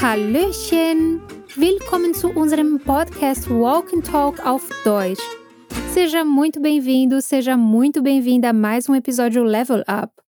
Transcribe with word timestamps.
Hallöchen! 0.00 1.20
Willkommen 1.54 2.14
zu 2.14 2.30
unserem 2.30 2.78
Podcast 2.78 3.50
Walk 3.50 3.92
and 3.92 4.06
Talk 4.06 4.40
auf 4.46 4.66
Deutsch. 4.82 5.20
Seja 5.92 6.24
muito 6.24 6.60
bem-vindo, 6.60 7.20
seja 7.20 7.58
muito 7.58 8.02
bem-vinda 8.02 8.50
a 8.50 8.52
mais 8.54 8.88
um 8.88 8.94
episódio 8.94 9.44
Level 9.44 9.84
Up. 9.86 10.22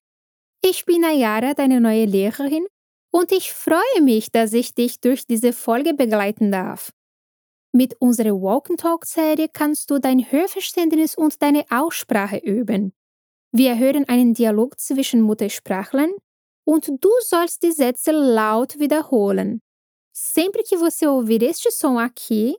Ich 0.61 0.85
bin 0.85 1.03
Ayara, 1.03 1.55
deine 1.55 1.81
neue 1.81 2.05
Lehrerin, 2.05 2.67
und 3.11 3.31
ich 3.31 3.51
freue 3.51 4.01
mich, 4.03 4.31
dass 4.31 4.53
ich 4.53 4.75
dich 4.75 4.99
durch 5.01 5.25
diese 5.25 5.51
Folge 5.51 5.95
begleiten 5.95 6.51
darf. 6.51 6.91
Mit 7.71 7.95
unserer 7.99 8.39
Walk 8.39 8.69
and 8.69 8.79
Talk 8.79 9.05
Serie 9.05 9.47
kannst 9.51 9.89
du 9.89 9.97
dein 9.97 10.31
Hörverständnis 10.31 11.15
und 11.15 11.41
deine 11.41 11.65
Aussprache 11.71 12.37
üben. 12.37 12.93
Wir 13.51 13.77
hören 13.77 14.05
einen 14.07 14.33
Dialog 14.33 14.79
zwischen 14.79 15.21
Muttersprachlern 15.21 16.13
und 16.65 16.87
du 16.87 17.09
sollst 17.21 17.63
die 17.63 17.71
Sätze 17.71 18.11
laut 18.11 18.77
wiederholen. 18.79 19.61
Sempre 20.13 20.63
que 20.63 20.77
você 20.77 21.07
ouvir 21.07 21.41
este 21.41 21.71
som 21.71 21.97
aqui, 21.97 22.55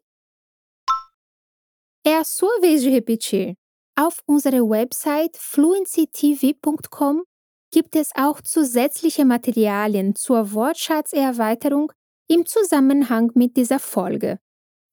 é 2.04 2.16
a 2.16 2.24
sua 2.24 2.60
vez 2.60 2.82
de 2.82 2.90
repetir. 2.90 3.54
Auf 3.96 4.22
unserer 4.26 4.62
Website 4.68 5.36
fluencytv.com 5.36 7.22
gibt 7.70 7.94
es 7.94 8.10
auch 8.16 8.40
zusätzliche 8.40 9.24
Materialien 9.24 10.16
zur 10.16 10.52
Wortschatzerweiterung 10.54 11.92
im 12.28 12.46
Zusammenhang 12.46 13.30
mit 13.34 13.56
dieser 13.56 13.78
Folge. 13.78 14.38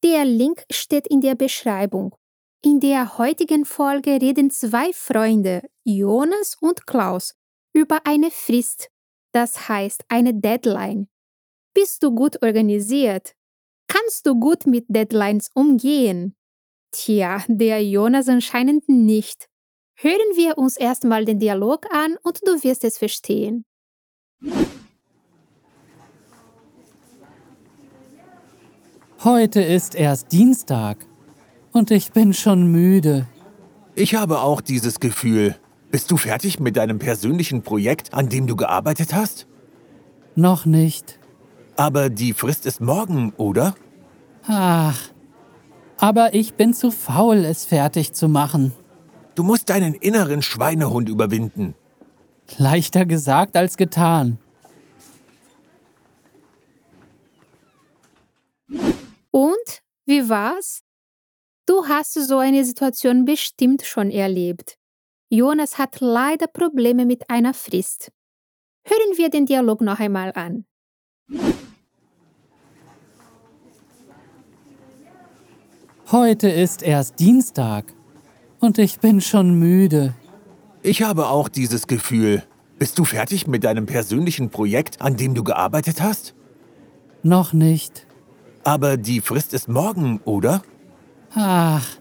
Der 0.04 0.26
Link 0.26 0.64
steht 0.70 1.08
in 1.08 1.22
der 1.22 1.36
Beschreibung. 1.36 2.14
In 2.64 2.80
der 2.80 3.20
heutigen 3.20 3.66
Folge 3.66 4.20
reden 4.20 4.50
zwei 4.50 4.92
Freunde, 4.92 5.70
Jonas 5.84 6.58
und 6.60 6.88
Klaus, 6.88 7.36
über 7.72 8.02
eine 8.06 8.32
Frist, 8.32 8.90
das 9.32 9.70
heißt 9.70 10.04
eine 10.10 10.34
Deadline. 10.34 11.08
Bist 11.76 12.02
du 12.02 12.12
gut 12.16 12.42
organisiert? 12.42 13.36
Kannst 13.88 14.26
du 14.26 14.40
gut 14.40 14.66
mit 14.66 14.86
Deadlines 14.88 15.52
umgehen? 15.54 16.36
Tja, 16.92 17.44
der 17.48 17.84
Jonas 17.84 18.28
anscheinend 18.28 18.90
nicht. 18.90 19.48
Hören 19.96 20.36
wir 20.36 20.58
uns 20.58 20.78
erstmal 20.78 21.26
den 21.26 21.40
Dialog 21.40 21.86
an 21.94 22.18
und 22.24 22.40
du 22.44 22.64
wirst 22.64 22.84
es 22.84 22.98
verstehen. 22.98 23.66
Heute 29.24 29.62
ist 29.62 29.94
erst 29.94 30.32
Dienstag 30.32 31.07
und 31.78 31.92
ich 31.92 32.12
bin 32.12 32.34
schon 32.34 32.72
müde. 32.72 33.28
Ich 33.96 34.16
habe 34.16 34.40
auch 34.40 34.62
dieses 34.62 35.00
Gefühl. 35.00 35.56
Bist 35.90 36.12
du 36.12 36.18
fertig 36.18 36.60
mit 36.60 36.76
deinem 36.76 37.00
persönlichen 37.00 37.62
Projekt, 37.62 38.14
an 38.14 38.28
dem 38.30 38.48
du 38.48 38.56
gearbeitet 38.56 39.14
hast? 39.14 39.48
Noch 40.36 40.66
nicht. 40.66 41.20
Aber 41.78 42.10
die 42.10 42.34
Frist 42.34 42.66
ist 42.66 42.82
morgen, 42.82 43.32
oder? 43.38 43.76
Ach, 44.48 45.00
aber 45.98 46.34
ich 46.34 46.56
bin 46.56 46.74
zu 46.74 46.92
faul, 46.92 47.46
es 47.46 47.66
fertig 47.66 48.14
zu 48.14 48.28
machen. 48.28 48.74
Du 49.36 49.44
musst 49.44 49.70
deinen 49.70 49.94
inneren 49.94 50.42
Schweinehund 50.42 51.10
überwinden. 51.10 51.76
Leichter 52.58 53.06
gesagt 53.06 53.56
als 53.56 53.78
getan. 53.78 54.40
Und 59.32 59.82
wie 60.06 60.28
war's? 60.30 60.87
Du 61.68 61.86
hast 61.86 62.14
so 62.14 62.38
eine 62.38 62.64
Situation 62.64 63.26
bestimmt 63.26 63.82
schon 63.86 64.10
erlebt. 64.10 64.78
Jonas 65.28 65.78
hat 65.78 66.00
leider 66.00 66.48
Probleme 66.48 67.06
mit 67.06 67.30
einer 67.30 67.54
Frist. 67.54 68.10
Hören 68.86 69.18
wir 69.18 69.30
den 69.30 69.46
Dialog 69.46 69.82
noch 69.82 70.00
einmal 70.00 70.32
an. 70.34 70.64
Heute 76.10 76.48
ist 76.48 76.84
erst 76.84 77.20
Dienstag 77.20 77.94
und 78.62 78.78
ich 78.78 79.00
bin 79.02 79.20
schon 79.20 79.60
müde. 79.60 80.14
Ich 80.84 81.02
habe 81.02 81.28
auch 81.28 81.50
dieses 81.50 81.86
Gefühl. 81.88 82.44
Bist 82.80 82.98
du 82.98 83.04
fertig 83.04 83.46
mit 83.46 83.66
deinem 83.66 83.88
persönlichen 83.88 84.52
Projekt, 84.52 85.02
an 85.02 85.18
dem 85.18 85.36
du 85.36 85.44
gearbeitet 85.44 86.02
hast? 86.02 86.34
Noch 87.24 87.52
nicht. 87.52 88.08
Aber 88.64 88.96
die 88.96 89.20
Frist 89.20 89.54
ist 89.54 89.68
morgen, 89.68 90.22
oder? 90.24 90.62
Ach, 91.34 91.98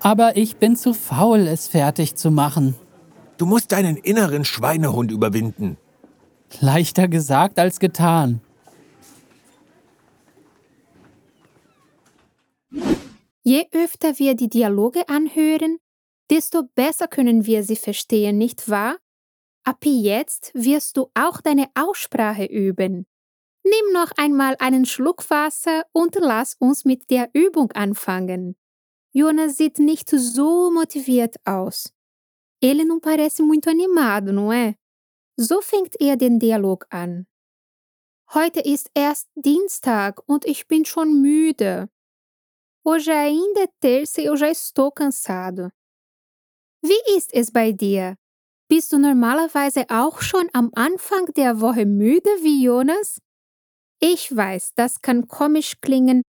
aber 0.00 0.36
ich 0.36 0.56
bin 0.56 0.76
zu 0.76 0.94
faul, 0.94 1.40
es 1.46 1.68
fertig 1.68 2.16
zu 2.16 2.30
machen. 2.30 2.74
Du 3.38 3.46
musst 3.46 3.72
deinen 3.72 3.96
inneren 3.96 4.44
Schweinehund 4.44 5.10
überwinden. 5.10 5.76
Leichter 6.60 7.08
gesagt 7.08 7.58
als 7.58 7.80
getan. 7.80 8.40
Je 13.44 13.66
öfter 13.72 14.18
wir 14.18 14.36
die 14.36 14.48
Dialoge 14.48 15.08
anhören, 15.08 15.78
desto 16.30 16.62
besser 16.74 17.08
können 17.08 17.46
wir 17.46 17.64
sie 17.64 17.76
verstehen, 17.76 18.38
nicht 18.38 18.68
wahr? 18.68 18.96
Ab 19.64 19.84
jetzt 19.84 20.52
wirst 20.54 20.96
du 20.96 21.08
auch 21.14 21.40
deine 21.40 21.68
Aussprache 21.74 22.44
üben. 22.44 23.06
Nimm 23.64 23.92
noch 23.92 24.10
einmal 24.16 24.56
einen 24.58 24.86
Schluck 24.86 25.28
Wasser 25.30 25.84
und 25.92 26.16
lass 26.16 26.56
uns 26.58 26.84
mit 26.84 27.10
der 27.10 27.30
Übung 27.32 27.70
anfangen. 27.72 28.56
Jonas 29.12 29.56
sieht 29.56 29.78
nicht 29.78 30.10
so 30.10 30.70
motiviert 30.70 31.36
aus. 31.44 31.92
Ele 32.60 32.84
não 32.84 33.00
parece 33.00 33.42
muito 33.42 33.68
animado, 33.68 34.32
não 34.32 34.52
é? 34.52 34.76
So 35.36 35.60
fängt 35.60 36.00
er 36.00 36.16
den 36.16 36.38
Dialog 36.38 36.86
an. 36.90 37.26
Heute 38.34 38.60
ist 38.60 38.90
erst 38.94 39.28
Dienstag 39.34 40.22
und 40.26 40.44
ich 40.46 40.66
bin 40.66 40.84
schon 40.84 41.20
müde. 41.20 41.90
Hoje 42.84 43.12
ainda 43.12 43.64
é 43.64 43.68
terça 43.80 44.20
e 44.20 44.26
eu 44.26 44.36
já 44.36 44.48
estou 44.50 44.90
cansado. 44.90 45.70
Wie 46.82 47.16
ist 47.16 47.32
es 47.34 47.50
bei 47.50 47.72
dir? 47.72 48.16
Bist 48.68 48.92
du 48.92 48.98
normalerweise 48.98 49.84
auch 49.88 50.22
schon 50.22 50.48
am 50.52 50.70
Anfang 50.74 51.26
der 51.34 51.60
Woche 51.60 51.84
müde 51.84 52.30
wie 52.42 52.64
Jonas? 52.64 53.20
Ich 54.04 54.34
weiß, 54.34 54.72
das 54.74 55.00
kann 55.00 55.28
komisch 55.28 55.74
klingen, 55.80 56.22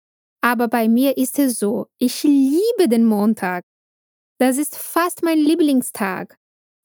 aber 0.42 0.68
bei 0.68 0.90
mir 0.90 1.16
ist 1.16 1.40
es 1.40 1.58
so, 1.58 1.88
ich 2.00 2.24
liebe 2.24 2.90
den 2.90 3.06
Montag. 3.06 3.64
Das 4.40 4.58
ist 4.58 4.76
fast 4.76 5.24
mein 5.24 5.38
Lieblingstag. 5.38 6.36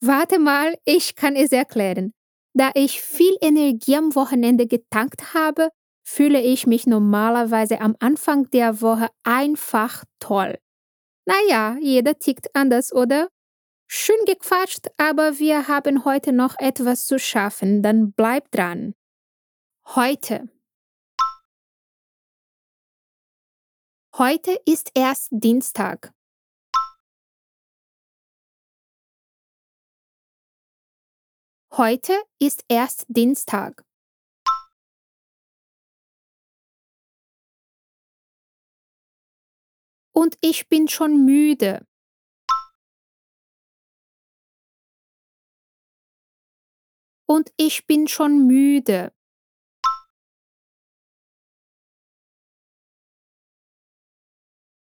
Warte 0.01 0.39
mal, 0.39 0.77
ich 0.85 1.17
kann 1.17 1.35
es 1.35 1.51
erklären. 1.51 2.13
Da 2.55 2.71
ich 2.75 3.03
viel 3.03 3.37
Energie 3.41 3.97
am 3.97 4.15
Wochenende 4.15 4.69
getankt 4.69 5.35
habe, 5.35 5.71
fühle 6.07 6.41
ich 6.41 6.69
mich 6.69 6.87
normalerweise 6.87 7.81
am 7.81 7.97
Anfang 7.99 8.49
der 8.51 8.81
Woche 8.81 9.09
einfach 9.25 10.05
toll. 10.21 10.57
Naja, 11.27 11.77
jeder 11.81 12.17
tickt 12.21 12.55
anders, 12.55 12.93
oder? 12.93 13.27
Schön 13.89 14.25
gequatscht, 14.25 14.87
aber 14.99 15.41
wir 15.41 15.67
haben 15.67 16.05
heute 16.05 16.33
noch 16.33 16.57
etwas 16.61 17.09
zu 17.09 17.19
schaffen, 17.19 17.83
dann 17.83 18.13
bleib 18.13 18.53
dran. 18.53 18.95
Heute. 19.85 20.49
Heute 24.19 24.59
ist 24.65 24.93
erst 24.95 25.29
Dienstag. 25.31 26.15
Heute 31.71 32.15
ist 32.39 32.65
erst 32.67 33.05
Dienstag. 33.09 33.85
Und 40.15 40.39
ich 40.41 40.67
bin 40.71 40.89
schon 40.89 41.27
müde. 41.27 41.87
Und 47.27 47.53
ich 47.59 47.87
bin 47.87 48.09
schon 48.09 48.47
müde. 48.47 49.16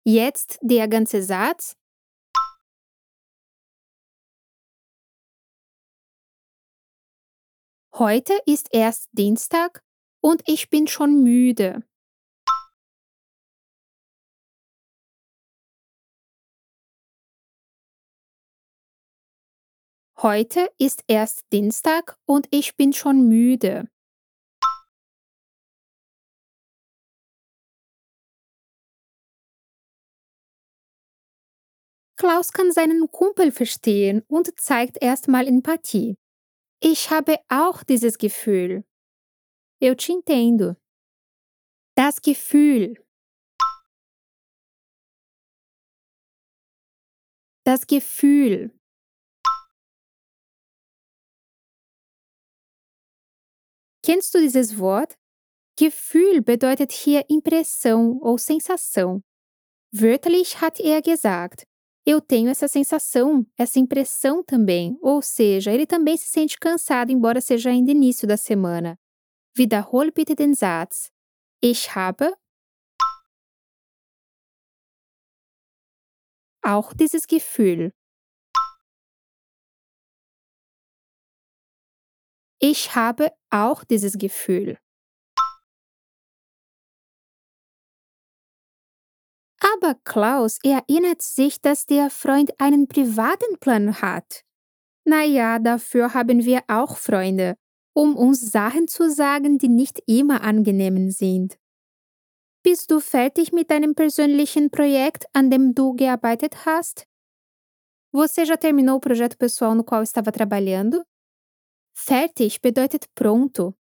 Jetzt 0.05 0.59
der 0.63 0.89
ganze 0.89 1.23
Satz. 1.23 1.77
Heute 7.95 8.33
ist 8.45 8.67
erst 8.73 9.11
Dienstag 9.13 9.85
und 10.21 10.43
ich 10.47 10.71
bin 10.71 10.89
schon 10.89 11.23
müde. 11.23 11.85
Heute 20.17 20.69
ist 20.79 21.05
erst 21.07 21.45
Dienstag 21.53 22.19
und 22.27 22.49
ich 22.51 22.77
bin 22.77 22.93
schon 22.93 23.29
müde. 23.29 23.89
Klaus 32.23 32.53
kann 32.53 32.71
seinen 32.71 33.11
Kumpel 33.11 33.51
verstehen 33.51 34.23
und 34.29 34.57
zeigt 34.57 35.03
erstmal 35.03 35.49
Empathie. 35.49 36.15
Ich 36.79 37.11
habe 37.11 37.41
auch 37.49 37.83
dieses 37.83 38.17
Gefühl. 38.17 38.85
Eu 39.83 39.97
te 39.97 40.13
entendo. 40.13 40.77
Das 41.97 42.23
Gefühl. 42.23 43.05
Das 47.65 47.89
Gefühl. 47.89 48.71
Kennst 54.05 54.33
du 54.33 54.39
dieses 54.39 54.79
Wort? 54.79 55.19
Gefühl 55.77 56.41
bedeutet 56.41 56.93
hier 56.93 57.29
Impressão 57.29 58.21
ou 58.23 58.39
sensação. 58.39 59.25
Wörtlich 59.91 60.61
hat 60.61 60.79
er 60.79 61.03
gesagt: 61.03 61.67
Eu 62.05 62.21
tenho 62.21 62.51
essa 62.51 62.67
sensação, 62.67 63.47
essa 63.57 63.79
impressão 63.79 64.43
também. 64.43 64.99
Ou 65.01 65.23
seja, 65.23 65.71
ele 65.73 65.87
também 65.87 66.17
se 66.17 66.27
sente 66.27 66.59
cansado, 66.59 67.13
embora 67.13 67.41
seja 67.41 67.71
ainda 67.71 67.93
início 67.93 68.27
da 68.27 68.37
semana. 68.37 68.99
Wiederhol 69.57 70.11
bitte 70.11 70.35
den 70.35 70.55
Satz. 70.55 71.13
Ich 71.63 71.95
habe 71.95 72.35
auch 76.65 76.93
dieses 76.93 77.27
Gefühl. 77.27 77.93
Ich 82.61 82.95
habe 82.97 83.31
auch 83.51 83.85
dieses 83.85 84.17
Gefühl. 84.17 84.79
Aber 89.75 89.95
Klaus 90.05 90.59
erinnert 90.63 91.23
sich, 91.23 91.61
dass 91.61 91.87
der 91.87 92.11
Freund 92.11 92.53
einen 92.59 92.89
privaten 92.89 93.59
Plan 93.59 94.01
hat. 94.03 94.45
Naja, 95.05 95.59
dafür 95.59 96.15
haben 96.15 96.45
wir 96.45 96.63
auch 96.69 96.97
Freunde, 96.97 97.57
um 97.95 98.17
uns 98.17 98.41
Sachen 98.41 98.89
zu 98.89 99.11
sagen, 99.11 99.59
die 99.59 99.69
nicht 99.69 100.03
immer 100.07 100.43
angenehm 100.43 101.11
sind. 101.11 101.59
Bist 102.65 102.91
du 102.91 103.01
fertig 103.01 103.53
mit 103.53 103.71
deinem 103.71 103.95
persönlichen 103.95 104.71
Projekt, 104.71 105.27
an 105.33 105.51
dem 105.51 105.75
du 105.75 105.95
gearbeitet 105.95 106.65
hast? 106.65 107.07
Você 108.13 108.45
já 108.45 108.59
terminou 108.59 108.97
o 108.97 109.01
projeto 109.01 109.39
pessoal 109.39 109.75
no 109.75 109.83
qual 109.83 110.03
estava 110.03 110.31
trabalhando? 110.31 111.03
Fertig 111.95 112.61
bedeutet 112.61 113.09
pronto. 113.15 113.75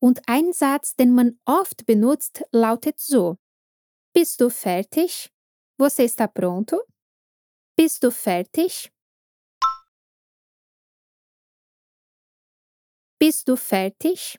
Und 0.00 0.20
ein 0.28 0.52
Satz, 0.52 0.94
den 0.94 1.12
man 1.12 1.38
oft 1.44 1.84
benutzt, 1.84 2.44
lautet 2.52 3.00
so. 3.00 3.36
Bist 4.16 4.40
du 4.40 4.48
fertig? 4.48 5.28
Você 5.76 6.04
está 6.04 6.28
pronto? 6.28 6.80
Bist 7.76 8.00
du 8.00 8.12
fertig? 8.12 8.92
Bist 13.20 13.48
du 13.48 13.56
fertig? 13.56 14.38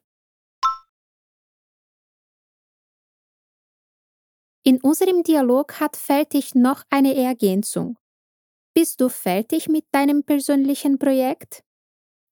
In 4.63 4.79
unserem 4.81 5.21
Dialog 5.23 5.73
hat 5.81 5.97
fertig 5.97 6.55
noch 6.55 6.83
eine 6.89 7.13
Ergänzung. 7.13 7.97
Bist 8.73 9.01
du 9.01 9.09
fertig 9.09 9.67
mit 9.67 9.85
deinem 9.91 10.23
persönlichen 10.23 10.97
Projekt? 10.97 11.61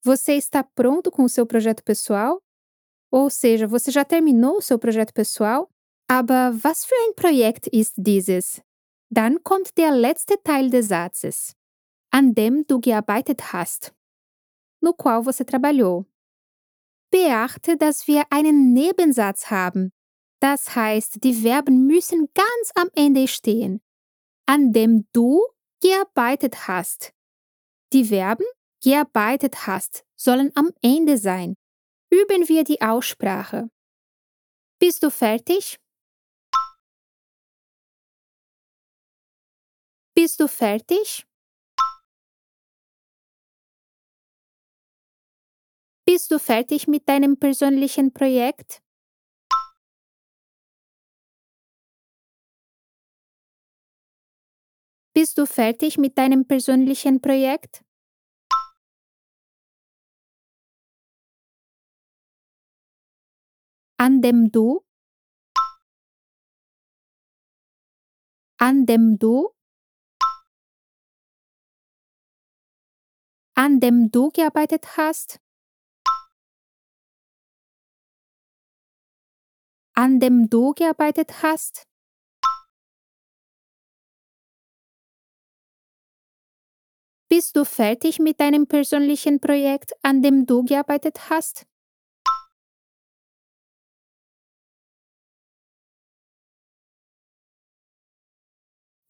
Você 0.05 0.37
está 0.37 0.63
pronto 0.63 1.11
com 1.11 1.25
o 1.25 1.29
seu 1.29 1.45
projeto 1.45 1.83
pessoal? 1.83 2.41
Ou 3.11 3.29
seja, 3.29 3.67
você 3.67 3.91
já 3.91 4.05
terminou 4.05 4.59
o 4.59 4.61
seu 4.61 4.79
projeto 4.79 5.13
pessoal? 5.13 5.72
Aber 6.13 6.53
was 6.61 6.85
für 6.85 6.93
ein 7.07 7.15
Projekt 7.15 7.65
ist 7.65 7.95
dieses? 7.97 8.61
Dann 9.09 9.43
kommt 9.43 9.79
der 9.79 9.89
letzte 9.89 10.35
Teil 10.43 10.69
des 10.69 10.89
Satzes. 10.89 11.55
An 12.11 12.35
dem 12.35 12.67
du 12.67 12.79
gearbeitet 12.79 13.51
hast. 13.51 13.95
No 14.79 14.93
qual 14.93 15.25
você 15.25 15.43
trabalhou. 15.43 16.05
Beachte, 17.09 17.77
dass 17.77 18.05
wir 18.05 18.25
einen 18.29 18.73
Nebensatz 18.73 19.49
haben. 19.49 19.91
Das 20.39 20.75
heißt, 20.75 21.23
die 21.23 21.33
Verben 21.33 21.87
müssen 21.87 22.29
ganz 22.35 22.71
am 22.75 22.89
Ende 22.93 23.27
stehen. 23.27 23.81
An 24.45 24.71
dem 24.71 25.07
du 25.13 25.41
gearbeitet 25.81 26.67
hast. 26.67 27.11
Die 27.91 28.05
Verben 28.05 28.45
gearbeitet 28.83 29.65
hast, 29.65 30.05
sollen 30.15 30.51
am 30.53 30.69
Ende 30.83 31.17
sein. 31.17 31.55
Üben 32.11 32.47
wir 32.49 32.63
die 32.63 32.81
Aussprache. 32.83 33.71
Bist 34.77 35.01
du 35.01 35.09
fertig? 35.09 35.79
Bist 40.15 40.39
du 40.39 40.47
fertig? 40.47 41.25
Bist 46.05 46.31
du 46.31 46.39
fertig 46.39 46.87
mit 46.87 47.07
deinem 47.09 47.37
persönlichen 47.37 48.13
Projekt? 48.13 48.81
Bist 55.15 55.37
du 55.37 55.45
fertig 55.45 55.97
mit 55.97 56.17
deinem 56.17 56.47
persönlichen 56.47 57.21
Projekt? 57.21 57.83
an 64.03 64.21
dem 64.21 64.51
du, 64.51 64.83
an 68.57 68.85
dem 68.85 69.17
du, 69.17 69.52
an 73.55 73.79
dem 73.79 74.09
du 74.11 74.29
gearbeitet 74.29 74.97
hast, 74.97 75.39
an 79.95 80.19
dem 80.19 80.49
du 80.49 80.73
gearbeitet 80.73 81.43
hast, 81.43 81.87
Bist 87.29 87.55
du 87.55 87.65
fertig 87.65 88.19
mit 88.19 88.39
deinem 88.39 88.67
persönlichen 88.67 89.39
Projekt, 89.39 89.93
an 90.03 90.21
dem 90.21 90.45
du 90.45 90.63
gearbeitet 90.63 91.31
hast? 91.31 91.65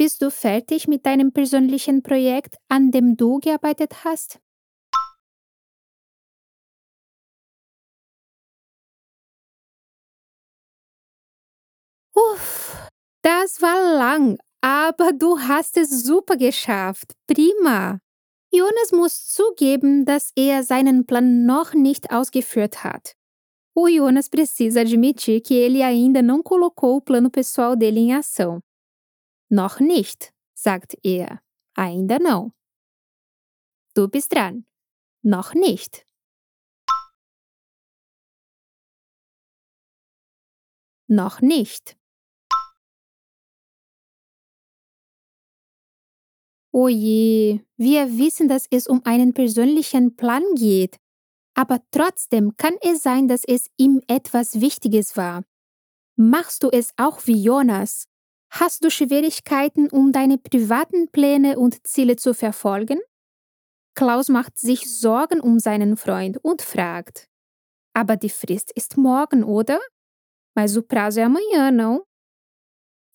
Bist 0.04 0.22
du 0.22 0.30
fertig 0.30 0.90
mit 0.90 1.06
deinem 1.06 1.32
persönlichen 1.32 2.04
Projekt, 2.04 2.58
an 2.68 2.92
dem 2.92 3.16
du 3.16 3.40
gearbeitet 3.40 4.04
hast? 4.04 4.38
Uff, 12.14 12.90
das 13.22 13.62
war 13.62 13.98
lang, 13.98 14.38
aber 14.60 15.14
du 15.14 15.40
hast 15.40 15.78
es 15.78 16.04
super 16.04 16.36
geschafft. 16.36 17.14
Prima. 17.26 18.00
Jonas 18.52 18.92
muss 18.92 19.30
zugeben, 19.30 20.04
dass 20.04 20.34
er 20.36 20.64
seinen 20.64 21.06
Plan 21.06 21.46
noch 21.46 21.74
nicht 21.74 22.12
ausgeführt 22.12 22.84
hat. 22.84 23.14
O 23.74 23.88
Jonas 23.88 24.28
precisa 24.28 24.82
admitir 24.82 25.42
que 25.42 25.54
ele 25.54 25.82
ainda 25.82 26.22
não 26.22 26.44
colocou 26.44 26.98
o 26.98 27.02
plano 27.02 27.32
pessoal 27.32 27.78
dele 27.78 28.02
em 28.02 28.14
ação. 28.14 28.60
Noch 29.54 29.80
nicht, 29.80 30.34
sagt 30.56 30.98
er. 31.04 31.40
Ainda 31.76 32.18
não. 32.18 32.54
Du 33.94 34.08
bist 34.08 34.34
dran. 34.34 34.66
Noch 35.22 35.54
nicht. 35.54 36.08
Noch 41.08 41.42
nicht. 41.42 41.96
Oje, 46.72 47.64
wir 47.78 48.18
wissen, 48.18 48.48
dass 48.48 48.66
es 48.72 48.88
um 48.88 49.06
einen 49.06 49.36
persönlichen 49.36 50.16
Plan 50.16 50.42
geht. 50.56 51.00
Aber 51.54 51.80
trotzdem 51.92 52.58
kann 52.58 52.74
es 52.82 53.04
sein, 53.04 53.28
dass 53.28 53.44
es 53.44 53.70
ihm 53.78 54.02
etwas 54.08 54.62
Wichtiges 54.62 55.16
war. 55.16 55.44
Machst 56.16 56.64
du 56.64 56.70
es 56.72 56.92
auch 56.98 57.28
wie 57.28 57.40
Jonas? 57.40 58.08
Hast 58.56 58.84
du 58.84 58.92
Schwierigkeiten, 58.92 59.90
um 59.90 60.12
deine 60.12 60.38
privaten 60.38 61.10
Pläne 61.10 61.58
und 61.58 61.88
Ziele 61.88 62.18
zu 62.18 62.36
verfolgen? 62.36 63.00
Klaus 63.96 64.30
macht 64.30 64.60
sich 64.60 64.82
Sorgen 64.96 65.40
um 65.40 65.58
seinen 65.58 65.98
Freund 65.98 66.38
und 66.38 66.62
fragt: 66.62 67.28
Aber 67.94 68.16
die 68.16 68.30
Frist 68.30 68.72
ist 68.76 68.96
morgen, 68.96 69.44
oder? 69.44 69.80
Mas 70.56 70.78
o 70.78 70.84
prazo 70.84 71.20
é 71.20 71.24
amanhã, 71.24 71.72
não? 71.72 72.06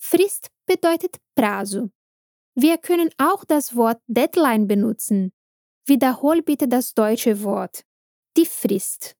Frist 0.00 0.50
bedeutet 0.66 1.18
prazo. 1.36 1.90
Wir 2.56 2.76
können 2.76 3.10
auch 3.16 3.44
das 3.44 3.76
Wort 3.76 4.02
Deadline 4.08 4.66
benutzen. 4.66 5.30
Wiederhol 5.86 6.42
bitte 6.42 6.66
das 6.66 6.94
deutsche 6.94 7.44
Wort. 7.44 7.84
Die 8.36 8.44
Frist. 8.44 9.14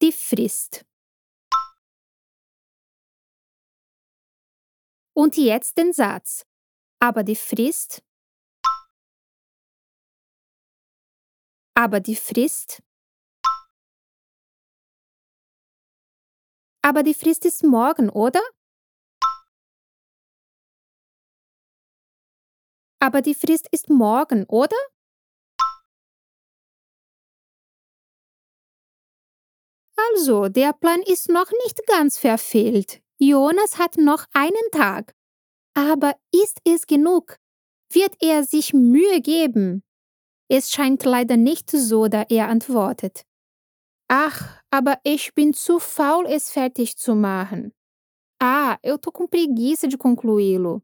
Die 0.00 0.12
Frist. 0.12 0.86
Und 5.14 5.36
jetzt 5.36 5.78
den 5.78 5.92
Satz. 5.92 6.44
Aber 7.00 7.22
die 7.22 7.36
Frist 7.36 8.02
Aber 11.76 11.98
die 12.00 12.14
Frist? 12.14 12.82
Aber 16.82 17.02
die 17.02 17.14
Frist 17.14 17.44
ist 17.44 17.64
morgen, 17.64 18.08
oder? 18.10 18.40
Aber 23.00 23.22
die 23.22 23.34
Frist 23.34 23.68
ist 23.72 23.90
morgen, 23.90 24.44
oder? 24.44 24.76
Also, 29.96 30.48
der 30.48 30.72
Plan 30.72 31.02
ist 31.02 31.28
noch 31.28 31.50
nicht 31.64 31.86
ganz 31.86 32.18
verfehlt. 32.18 33.03
Jonas 33.18 33.78
hat 33.78 33.96
noch 33.96 34.26
einen 34.32 34.70
Tag. 34.72 35.14
Aber 35.74 36.14
ist 36.32 36.60
es 36.64 36.86
genug? 36.86 37.38
Wird 37.90 38.16
er 38.20 38.44
sich 38.44 38.72
Mühe 38.72 39.20
geben? 39.20 39.82
Es 40.48 40.70
scheint 40.72 41.04
leider 41.04 41.36
nicht 41.36 41.70
so, 41.70 42.08
da 42.08 42.24
er 42.28 42.48
antwortet. 42.48 43.24
Ach, 44.08 44.60
aber 44.70 44.98
ich 45.02 45.34
bin 45.34 45.54
zu 45.54 45.78
faul, 45.78 46.26
es 46.26 46.50
fertig 46.50 46.96
zu 46.96 47.14
machen. 47.14 47.72
Ah, 48.40 48.78
eu 48.82 48.98
tô 48.98 49.10
com 49.10 49.26
preguiça 49.26 49.88
de 49.88 49.96
concluí-lo. 49.96 50.82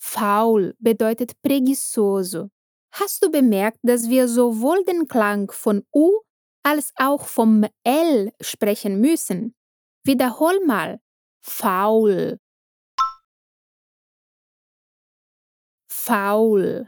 Faul 0.00 0.74
bedeutet 0.80 1.34
preguiçoso. 1.42 2.50
Hast 2.92 3.22
du 3.22 3.30
bemerkt, 3.30 3.78
dass 3.82 4.08
wir 4.08 4.26
sowohl 4.28 4.84
den 4.84 5.06
Klang 5.06 5.50
von 5.52 5.84
U 5.94 6.20
als 6.64 6.92
auch 6.96 7.26
vom 7.26 7.64
L 7.84 8.32
sprechen 8.40 9.00
müssen? 9.00 9.54
Wiederhol 10.04 10.64
mal. 10.64 11.00
Faul. 11.48 12.38
Faul. 15.90 16.86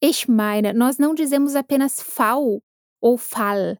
Ich 0.00 0.28
meine, 0.28 0.72
nós 0.72 0.98
não 0.98 1.14
dizemos 1.14 1.56
apenas 1.56 2.00
fal 2.00 2.62
ou 3.00 3.18
fal. 3.18 3.76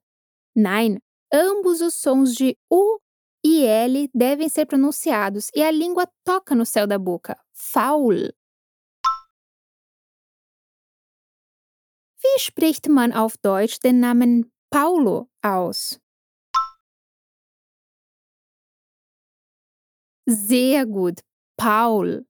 Nein, 0.56 0.99
ambos 1.33 1.80
os 1.80 1.94
sons 1.94 2.35
de 2.35 2.56
U 2.71 2.99
e 3.44 3.64
L 3.64 4.11
devem 4.14 4.49
ser 4.49 4.66
pronunciados 4.66 5.50
e 5.54 5.62
a 5.62 5.71
língua 5.71 6.09
toca 6.25 6.54
no 6.54 6.66
céu 6.66 6.87
da 6.87 6.99
boca. 6.99 7.37
Faul. 7.52 8.33
Wie 12.23 12.38
spricht 12.38 12.88
man 12.88 13.12
auf 13.12 13.37
Deutsch 13.37 13.78
den 13.80 14.00
Namen 14.00 14.50
Paulo 14.71 15.28
aus? 15.42 16.00
Sehr 20.26 20.87
gut, 20.87 21.21
Paul. 21.59 22.26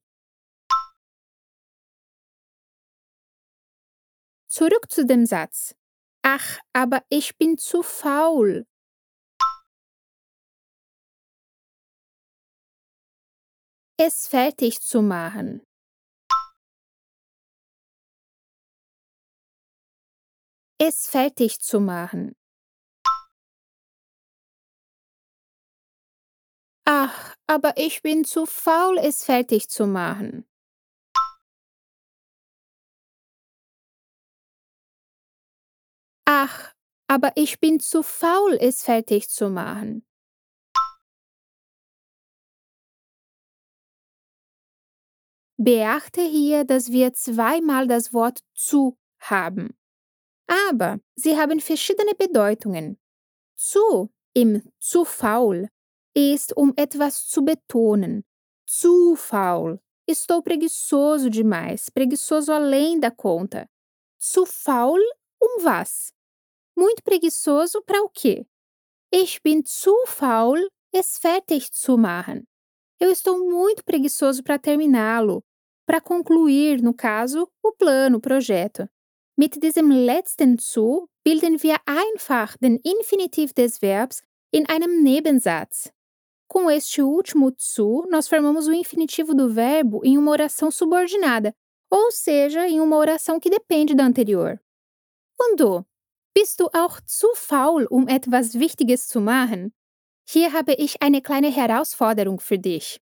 Zurück 4.49 4.91
zu 4.91 5.05
dem 5.05 5.25
Satz. 5.25 5.75
Ach, 6.23 6.59
aber 6.73 7.03
ich 7.09 7.37
bin 7.37 7.57
zu 7.57 7.83
faul. 7.83 8.65
Es 13.97 14.27
fertig 14.27 14.81
zu 14.81 15.01
machen. 15.01 15.65
Es 20.77 21.07
fertig 21.07 21.59
zu 21.61 21.79
machen. 21.79 22.35
Ach, 26.87 27.35
aber 27.47 27.77
ich 27.77 28.03
bin 28.03 28.25
zu 28.25 28.45
faul, 28.45 28.99
es 28.99 29.23
fertig 29.23 29.69
zu 29.69 29.87
machen. 29.87 30.45
Ach, 36.25 36.73
aber 37.07 37.31
ich 37.35 37.59
bin 37.59 37.79
zu 37.79 38.03
faul, 38.03 38.57
es 38.61 38.83
fertig 38.83 39.29
zu 39.29 39.49
machen. 39.49 40.05
Beachte 45.57 46.21
hier, 46.21 46.65
dass 46.65 46.91
wir 46.91 47.13
zweimal 47.13 47.87
das 47.87 48.13
Wort 48.13 48.39
zu 48.53 48.97
haben. 49.19 49.75
Aber 50.47 50.99
sie 51.15 51.37
haben 51.37 51.59
verschiedene 51.59 52.13
Bedeutungen. 52.13 52.99
Zu 53.55 54.13
im 54.33 54.71
zu 54.79 55.05
faul 55.05 55.69
ist, 56.15 56.53
um 56.55 56.73
etwas 56.77 57.27
zu 57.27 57.41
betonen. 57.41 58.23
Zu 58.67 59.15
faul. 59.15 59.79
Estou 60.07 60.41
preguiçoso 60.41 61.29
demais, 61.29 61.89
preguiçoso 61.89 62.51
além 62.51 62.99
da 62.99 63.11
conta. 63.11 63.67
Zu 64.19 64.45
faul 64.45 65.01
um 65.41 65.63
was? 65.63 66.13
Muito 66.77 67.03
preguiçoso 67.03 67.81
para 67.81 68.01
o 68.01 68.09
quê? 68.09 68.45
Ich 69.11 69.41
bin 69.41 69.63
zu 69.65 69.95
faul, 70.07 70.59
es 70.93 71.17
fertig 71.17 71.69
zu 71.71 71.97
machen. 71.97 72.45
Eu 72.99 73.11
estou 73.11 73.49
muito 73.49 73.83
preguiçoso 73.83 74.43
para 74.43 74.57
terminá-lo, 74.57 75.43
para 75.85 76.01
concluir, 76.01 76.81
no 76.81 76.93
caso, 76.93 77.49
o 77.63 77.71
plano, 77.71 78.17
o 78.17 78.21
projeto. 78.21 78.87
Mit 79.37 79.61
diesem 79.61 79.89
letzten 79.89 80.57
zu 80.57 81.09
bilden 81.23 81.61
wir 81.61 81.77
einfach 81.85 82.57
den 82.57 82.79
Infinitiv 82.83 83.53
des 83.53 83.81
Verbs 83.81 84.21
in 84.51 84.65
einem 84.67 85.03
Nebensatz. 85.03 85.94
Com 86.47 86.69
este 86.69 87.01
último 87.01 87.51
zu, 87.57 88.05
nós 88.09 88.27
formamos 88.27 88.67
o 88.67 88.73
infinitivo 88.73 89.33
do 89.33 89.49
verbo 89.49 90.01
em 90.03 90.17
uma 90.17 90.31
oração 90.31 90.69
subordinada, 90.69 91.53
ou 91.89 92.11
seja, 92.11 92.67
em 92.67 92.79
uma 92.79 92.97
oração 92.97 93.39
que 93.39 93.49
depende 93.49 93.95
da 93.95 94.05
anterior. 94.05 94.59
Und 95.39 95.57
du, 95.57 95.85
bist 96.33 96.59
du 96.59 96.69
auch 96.73 97.01
zu 97.05 97.33
faul, 97.35 97.87
um 97.89 98.07
etwas 98.07 98.57
Wichtiges 98.59 99.07
zu 99.07 99.19
machen? 99.19 99.73
Hier 100.27 100.53
habe 100.53 100.73
ich 100.73 101.01
eine 101.01 101.21
kleine 101.21 101.51
Herausforderung 101.51 102.39
für 102.39 102.57
dich. 102.57 102.99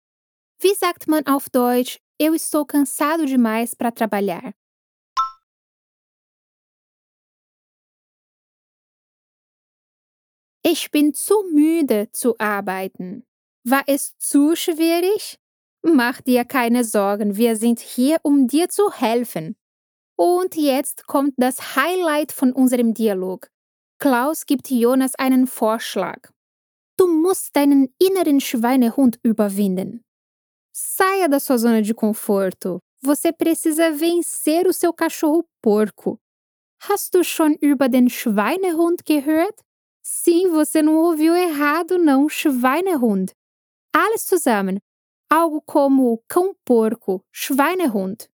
Wie 0.60 0.74
sagt 0.74 1.08
man 1.08 1.26
auf 1.26 1.48
Deutsch, 1.50 1.98
eu 2.18 2.34
estou 2.34 2.64
cansado 2.64 3.24
demais 3.26 3.74
para 3.74 3.90
trabalhar? 3.90 4.54
Ich 10.62 10.90
bin 10.90 11.12
zu 11.12 11.44
müde 11.52 12.10
zu 12.12 12.36
arbeiten. 12.38 13.26
War 13.66 13.82
es 13.86 14.16
zu 14.18 14.56
schwierig? 14.56 15.38
Mach 15.82 16.20
dir 16.20 16.44
keine 16.44 16.84
Sorgen, 16.84 17.36
wir 17.36 17.56
sind 17.56 17.80
hier, 17.80 18.18
um 18.22 18.46
dir 18.46 18.68
zu 18.68 18.92
helfen. 18.92 19.56
Und 20.16 20.54
jetzt 20.54 21.06
kommt 21.06 21.32
das 21.38 21.74
Highlight 21.74 22.30
von 22.30 22.52
unserem 22.52 22.92
Dialog. 22.92 23.48
Klaus 23.98 24.44
gibt 24.44 24.70
Jonas 24.70 25.14
einen 25.14 25.46
Vorschlag. 25.46 26.30
Du 26.98 27.06
musst 27.06 27.56
deinen 27.56 27.88
inneren 27.98 28.40
Schweinehund 28.40 29.18
überwinden. 29.22 30.04
Saia 30.72 31.28
da 31.28 31.40
sua 31.40 31.56
zona 31.56 31.80
de 31.80 31.94
conforto. 31.94 32.80
Você 33.02 33.32
precisa 33.32 33.90
vencer 33.92 34.66
o 34.66 34.72
seu 34.72 34.92
cachorro 34.92 35.44
porco. 35.62 36.18
Hast 36.80 37.14
du 37.14 37.24
schon 37.24 37.54
über 37.60 37.88
den 37.88 38.10
Schweinehund 38.10 39.04
gehört? 39.06 39.58
Sim, 40.02 40.50
você 40.50 40.82
não 40.82 40.96
ouviu 40.96 41.34
errado, 41.34 41.96
não. 41.98 42.28
Schweinehund. 42.28 43.32
Alles 43.96 44.26
zusammen. 44.26 44.80
Algo 45.28 45.60
como 45.60 46.24
cão 46.28 46.52
Schweinehund. 47.30 48.28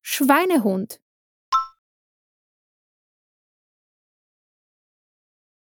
Schweinehund. 0.00 1.00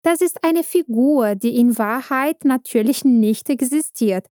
Das 0.02 0.20
ist 0.20 0.42
eine 0.42 0.64
Figur, 0.64 1.36
die 1.36 1.56
in 1.56 1.78
Wahrheit 1.78 2.44
natürlich 2.44 3.04
nicht 3.04 3.48
existiert. 3.48 4.26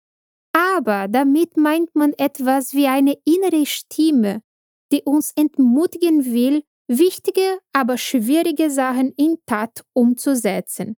Aber 0.53 1.07
damit 1.07 1.57
meint 1.57 1.95
man 1.95 2.15
etwas 2.15 2.73
wie 2.73 2.87
eine 2.89 3.17
innere 3.25 3.67
Stimme, 3.67 4.43
die 4.91 5.03
uns 5.03 5.33
entmutigen 5.37 6.25
will, 6.25 6.65
wichtige, 6.88 7.59
aber 7.73 7.99
schwierige 7.99 8.71
Sachen 8.71 9.12
in 9.16 9.37
Tat 9.47 9.85
umzusetzen. 9.95 10.97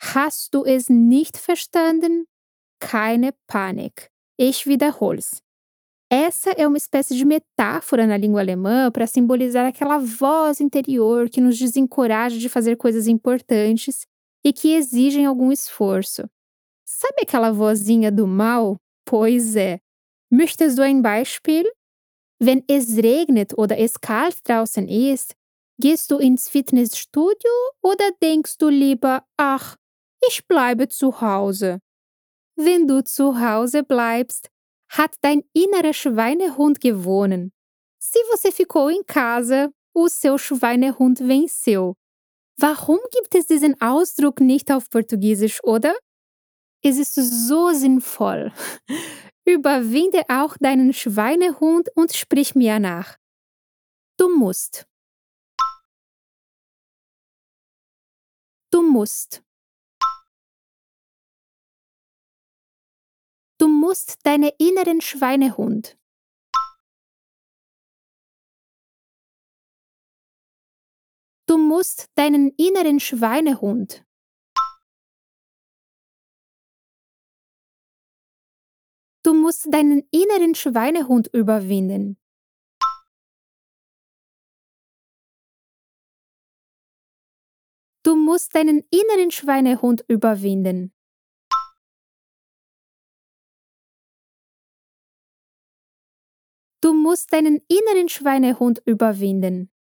Hast 0.00 0.54
du 0.54 0.64
es 0.64 0.88
nicht 0.88 1.36
verstanden? 1.36 2.26
Keine 2.80 3.32
Panik. 3.46 4.10
Ich 4.38 4.66
wiederhol's. 4.66 5.42
Essa 6.08 6.50
é 6.52 6.66
uma 6.66 6.76
espécie 6.76 7.16
de 7.16 7.24
metáfora 7.24 8.06
na 8.06 8.16
língua 8.16 8.40
alemã 8.40 8.92
para 8.92 9.08
simbolizar 9.08 9.66
aquela 9.66 9.98
voz 9.98 10.60
interior 10.60 11.28
que 11.28 11.40
nos 11.40 11.58
desencoraja 11.58 12.38
de 12.38 12.48
fazer 12.48 12.76
coisas 12.76 13.08
importantes 13.08 14.06
e 14.44 14.52
que 14.52 14.74
exigem 14.74 15.26
algum 15.26 15.50
esforço. 15.50 16.30
Sabe 16.84 17.22
aquela 17.22 17.50
vozinha 17.50 18.12
do 18.12 18.26
mal? 18.26 18.76
Pois 19.04 19.56
é. 19.56 19.80
Möchtest 20.30 20.76
du 20.76 20.82
ein 20.82 21.02
Beispiel? 21.02 21.64
Wenn 22.38 22.62
es 22.68 22.96
regnet 22.96 23.56
oder 23.56 23.78
es 23.78 24.00
kalt 24.00 24.38
draußen 24.44 24.88
ist, 24.88 25.34
gehst 25.78 26.10
du 26.10 26.18
ins 26.18 26.48
Fitnessstudio 26.48 27.52
oder 27.82 28.10
denkst 28.22 28.58
du 28.58 28.68
lieber, 28.68 29.24
ach, 29.36 29.76
ich 30.28 30.46
bleibe 30.46 30.88
zu 30.88 31.20
Hause? 31.20 31.80
Wenn 32.56 32.86
du 32.86 33.04
zu 33.04 33.38
Hause 33.40 33.82
bleibst, 33.82 34.50
hat 34.88 35.14
dein 35.20 35.42
innerer 35.52 35.92
Schweinehund 35.92 36.80
gewonnen. 36.80 37.52
Se 37.98 38.18
você 38.30 38.52
ficou 38.52 38.90
em 38.90 39.02
casa, 39.02 39.70
o 39.94 40.08
seu 40.08 40.38
Schweinehund 40.38 41.18
venceu. 41.20 41.94
Warum 42.58 42.98
gibt 43.12 43.34
es 43.34 43.46
diesen 43.46 43.80
Ausdruck 43.80 44.40
nicht 44.40 44.70
auf 44.70 44.88
Portugiesisch, 44.88 45.62
oder? 45.64 45.94
Es 46.88 46.98
ist 46.98 47.16
so 47.16 47.72
sinnvoll. 47.72 48.52
Überwinde 49.44 50.22
auch 50.28 50.56
deinen 50.56 50.92
Schweinehund 50.92 51.88
und 51.96 52.14
sprich 52.14 52.54
mir 52.54 52.78
nach. 52.78 53.18
Du 54.16 54.28
musst. 54.28 54.86
Du 58.70 58.82
musst. 58.82 59.42
Du 63.58 63.66
musst 63.66 64.24
deine 64.24 64.50
inneren 64.60 65.00
Schweinehund. 65.00 65.98
Du 71.48 71.58
musst 71.58 72.12
deinen 72.14 72.50
inneren 72.56 73.00
Schweinehund. 73.00 74.06
Du 79.26 79.34
musst 79.34 79.66
deinen 79.74 80.06
inneren 80.12 80.54
Schweinehund 80.54 81.26
überwinden. 81.32 82.16
Du 88.04 88.14
musst 88.14 88.54
deinen 88.54 88.84
inneren 88.92 89.32
Schweinehund 89.32 90.04
überwinden. 90.06 90.94
Du 96.80 96.92
musst 96.94 97.32
deinen 97.32 97.60
inneren 97.66 98.08
Schweinehund 98.08 98.80
überwinden. 98.86 99.75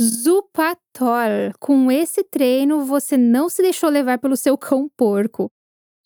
Super 0.00 0.76
toll! 0.92 1.52
Com 1.58 1.90
esse 1.90 2.22
treino, 2.22 2.84
você 2.84 3.16
não 3.16 3.48
se 3.48 3.62
deixou 3.62 3.90
levar 3.90 4.18
pelo 4.20 4.36
seu 4.36 4.56
cão 4.56 4.88
porco. 4.96 5.50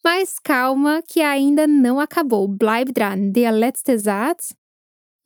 Mas 0.02 0.38
calma, 0.38 1.02
que 1.02 1.20
ainda 1.20 1.66
não 1.66 2.00
acabou. 2.00 2.48
Bleib 2.48 2.90
dran. 2.90 3.30
Der 3.30 3.52
letzte 3.52 3.98
Satz. 3.98 4.54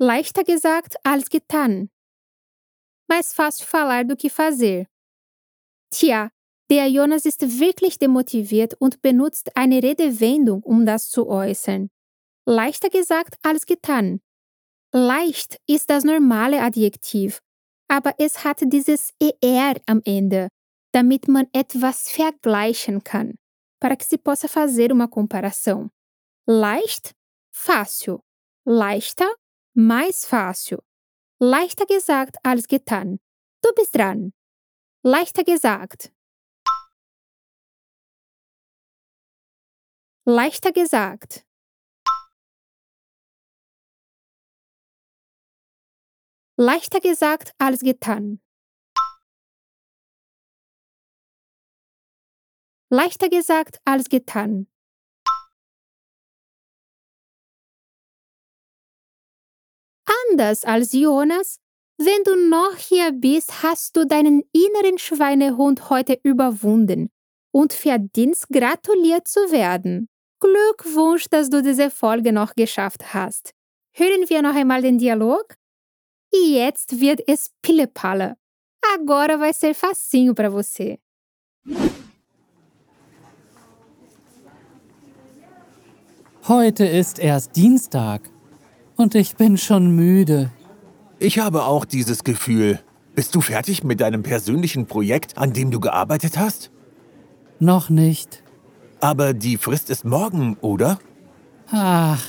Leichter 0.01 0.43
gesagt 0.43 0.97
als 1.05 1.29
getan. 1.29 1.89
Mais 3.09 3.33
fácil 3.33 3.65
falar 3.65 4.05
do 4.05 4.17
que 4.17 4.29
fazer. 4.29 4.89
Tja, 5.91 6.31
der 6.69 6.89
Jonas 6.91 7.25
ist 7.25 7.61
wirklich 7.61 7.99
demotiviert 7.99 8.75
und 8.81 9.01
benutzt 9.01 9.57
eine 9.57 9.81
Redewendung, 9.81 10.63
um 10.65 10.85
das 10.85 11.09
zu 11.09 11.29
äußern. 11.29 11.89
Leichter 12.45 12.91
gesagt 12.91 13.37
als 13.43 13.65
getan. 13.65 14.21
Leicht 14.93 15.59
ist 15.69 15.89
das 15.89 16.03
normale 16.03 16.61
Adjektiv 16.63 17.41
aber 17.89 18.15
es 18.19 18.45
hat 18.45 18.61
dieses 18.63 19.13
ER 19.21 19.81
am 19.87 20.01
Ende, 20.05 20.49
damit 20.93 21.29
man 21.29 21.47
etwas 21.53 22.11
vergleichen 22.11 23.05
kann, 23.05 23.35
para 23.81 23.97
que 23.97 24.05
se 24.05 24.19
possa 24.19 24.49
fazer 24.49 24.93
uma 24.93 25.09
comparação. 25.09 25.91
Leicht, 26.47 27.15
fácil. 27.53 28.21
Leichter, 28.65 29.33
mais 29.75 30.25
fácil. 30.25 30.83
Leichter 31.41 31.87
gesagt 31.87 32.37
als 32.43 32.67
getan. 32.67 33.19
Du 33.63 33.73
bist 33.75 33.95
dran. 33.95 34.33
Leichter 35.03 35.45
gesagt. 35.45 36.13
Leichter 40.25 40.73
gesagt. 40.73 41.46
Leichter 46.59 47.01
gesagt 47.01 47.53
als 47.59 47.81
getan. 47.81 48.41
Leichter 52.89 53.29
gesagt 53.29 53.79
als 53.85 54.09
getan. 54.09 54.67
Anders 60.31 60.65
als 60.65 60.95
Jonas, 60.95 61.59
wenn 61.99 62.25
du 62.25 62.49
noch 62.49 62.77
hier 62.79 63.13
bist, 63.13 63.63
hast 63.63 63.95
du 63.95 64.07
deinen 64.07 64.43
inneren 64.53 64.97
Schweinehund 64.97 65.91
heute 65.91 66.19
überwunden 66.23 67.11
und 67.53 67.75
verdienst 67.75 68.49
gratuliert 68.49 69.29
zu 69.29 69.41
werden. 69.53 70.09
Glückwunsch, 70.41 71.27
dass 71.29 71.51
du 71.51 71.63
diese 71.63 71.91
Folge 71.91 72.33
noch 72.33 72.55
geschafft 72.55 73.13
hast. 73.13 73.53
Hören 73.93 74.27
wir 74.31 74.41
noch 74.41 74.55
einmal 74.55 74.81
den 74.81 74.97
Dialog? 74.97 75.55
E 76.37 76.59
jetzt 76.59 77.01
wird 77.01 77.21
es 77.27 77.51
Pille-Palle. 77.63 78.37
Agora 78.95 79.39
vai 79.39 79.53
ser 79.53 79.75
facinho 79.75 80.35
para 80.35 80.51
você. 80.51 80.99
Heute 86.49 86.85
ist 86.85 87.19
erst 87.19 87.57
Dienstag 87.57 88.21
und 88.97 89.15
ich 89.15 89.37
bin 89.37 89.57
schon 89.57 89.91
müde. 89.97 90.53
Ich 91.19 91.39
habe 91.39 91.65
auch 91.65 91.85
dieses 91.85 92.23
Gefühl. 92.23 92.79
Bist 93.15 93.35
du 93.35 93.41
fertig 93.41 93.83
mit 93.83 94.01
deinem 94.01 94.23
persönlichen 94.23 94.87
Projekt, 94.87 95.39
an 95.39 95.53
dem 95.53 95.71
du 95.71 95.81
gearbeitet 95.81 96.39
hast? 96.39 96.71
Noch 97.59 97.89
nicht. 97.89 98.43
Aber 99.01 99.33
die 99.33 99.57
Frist 99.57 99.91
ist 99.91 100.05
morgen, 100.05 100.57
oder? 100.61 100.99
Ach, 101.71 102.23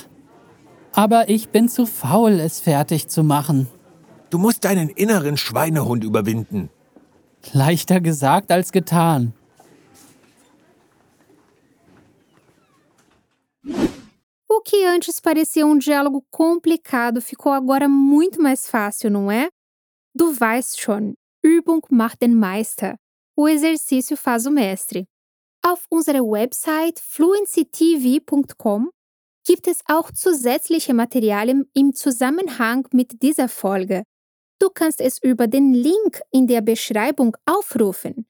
aber 0.94 1.30
ich 1.30 1.50
bin 1.50 1.70
zu 1.70 1.86
faul, 1.86 2.40
es 2.40 2.60
fertig 2.60 3.08
zu 3.08 3.24
machen. 3.24 3.68
Du 4.30 4.38
musst 4.38 4.66
deinen 4.66 4.90
inneren 4.90 5.38
Schweinehund 5.38 6.04
überwinden. 6.04 6.70
Leichter 7.54 8.02
gesagt 8.02 8.52
als 8.52 8.72
getan. 8.72 9.34
O 14.50 14.62
que 14.62 14.86
antes 14.86 15.22
parecia 15.22 15.66
um 15.66 15.78
diálogo 15.78 16.26
complicado 16.30 17.22
ficou 17.22 17.52
agora 17.54 17.88
muito 17.88 18.42
mais 18.42 18.70
fácil, 18.70 19.12
não 19.12 19.32
é? 19.32 19.50
Du 20.14 20.34
weißt 20.38 20.80
schon, 20.80 21.16
Übung 21.44 21.86
macht 21.90 22.22
den 22.22 22.34
Meister. 22.34 22.98
O 23.36 23.48
exercício 23.48 24.18
faz 24.18 24.46
o 24.46 24.52
mestre. 24.52 25.06
Auf 25.62 25.86
unserer 25.90 26.24
Website 26.24 27.00
fluencytv.com 27.00 28.90
gibt 29.46 29.68
es 29.68 29.80
auch 29.86 30.12
zusätzliche 30.12 30.94
Materialien 30.94 31.70
im 31.74 31.94
Zusammenhang 31.94 32.88
mit 32.92 33.22
dieser 33.22 33.48
Folge. 33.48 34.04
Du 34.60 34.70
kannst 34.70 35.02
es 35.02 35.22
über 35.22 35.48
den 35.48 35.74
Link 35.74 36.22
in 36.32 36.48
der 36.48 36.62
Beschreibung 36.62 37.36
aufrufen. 37.46 38.26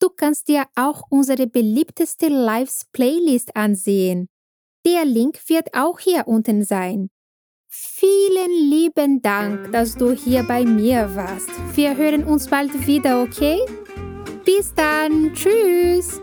Du 0.00 0.10
kannst 0.10 0.48
dir 0.48 0.64
auch 0.76 1.02
unsere 1.10 1.46
beliebteste 1.46 2.28
Lives 2.28 2.86
Playlist 2.92 3.54
ansehen. 3.56 4.28
Der 4.86 5.04
Link 5.04 5.40
wird 5.48 5.74
auch 5.74 5.98
hier 5.98 6.26
unten 6.26 6.64
sein. 6.64 7.10
Vielen 7.68 8.70
lieben 8.70 9.20
Dank, 9.20 9.72
dass 9.72 9.94
du 9.94 10.12
hier 10.12 10.42
bei 10.44 10.64
mir 10.64 11.14
warst. 11.14 11.50
Wir 11.74 11.96
hören 11.96 12.24
uns 12.24 12.48
bald 12.48 12.86
wieder, 12.86 13.22
okay? 13.22 13.58
Bis 14.44 14.74
dann. 14.74 15.34
Tschüss. 15.34 16.20